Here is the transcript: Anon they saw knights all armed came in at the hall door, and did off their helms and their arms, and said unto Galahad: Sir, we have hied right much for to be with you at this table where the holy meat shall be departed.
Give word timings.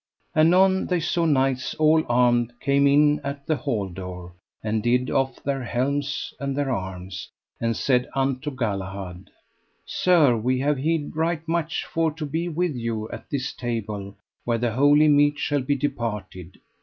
Anon 0.35 0.87
they 0.87 0.99
saw 0.99 1.25
knights 1.25 1.75
all 1.75 2.03
armed 2.09 2.53
came 2.59 2.87
in 2.87 3.19
at 3.23 3.45
the 3.45 3.55
hall 3.55 3.87
door, 3.87 4.33
and 4.63 4.81
did 4.81 5.11
off 5.11 5.43
their 5.43 5.63
helms 5.63 6.33
and 6.39 6.55
their 6.57 6.71
arms, 6.71 7.29
and 7.59 7.77
said 7.77 8.09
unto 8.15 8.49
Galahad: 8.49 9.29
Sir, 9.85 10.35
we 10.35 10.57
have 10.59 10.79
hied 10.79 11.15
right 11.15 11.47
much 11.47 11.85
for 11.85 12.11
to 12.13 12.25
be 12.25 12.49
with 12.49 12.75
you 12.75 13.09
at 13.11 13.29
this 13.29 13.53
table 13.53 14.15
where 14.43 14.57
the 14.57 14.71
holy 14.71 15.07
meat 15.07 15.37
shall 15.37 15.61
be 15.61 15.75
departed. 15.75 16.57